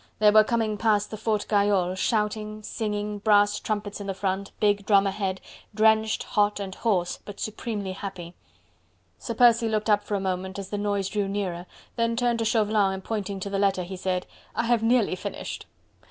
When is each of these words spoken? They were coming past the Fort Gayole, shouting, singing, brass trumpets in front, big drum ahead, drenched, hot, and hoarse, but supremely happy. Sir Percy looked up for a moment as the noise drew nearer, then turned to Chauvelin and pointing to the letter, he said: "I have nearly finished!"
They 0.17 0.31
were 0.31 0.43
coming 0.43 0.77
past 0.79 1.11
the 1.11 1.15
Fort 1.15 1.45
Gayole, 1.47 1.95
shouting, 1.95 2.63
singing, 2.63 3.19
brass 3.19 3.59
trumpets 3.59 4.01
in 4.01 4.11
front, 4.15 4.51
big 4.59 4.83
drum 4.87 5.05
ahead, 5.05 5.39
drenched, 5.75 6.23
hot, 6.23 6.59
and 6.59 6.73
hoarse, 6.73 7.19
but 7.23 7.39
supremely 7.39 7.91
happy. 7.91 8.33
Sir 9.19 9.35
Percy 9.35 9.69
looked 9.69 9.91
up 9.91 10.03
for 10.03 10.15
a 10.15 10.19
moment 10.19 10.57
as 10.57 10.69
the 10.69 10.77
noise 10.79 11.07
drew 11.07 11.27
nearer, 11.27 11.67
then 11.97 12.15
turned 12.15 12.39
to 12.39 12.45
Chauvelin 12.45 12.93
and 12.93 13.03
pointing 13.03 13.39
to 13.41 13.49
the 13.51 13.59
letter, 13.59 13.83
he 13.83 13.95
said: 13.95 14.25
"I 14.55 14.63
have 14.63 14.81
nearly 14.81 15.15
finished!" 15.15 15.67